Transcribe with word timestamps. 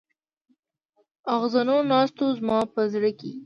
اغزنو 1.33 1.77
ناستو 1.91 2.25
زما 2.37 2.59
په 2.73 2.81
زړه 2.93 3.11
کې. 3.19 3.31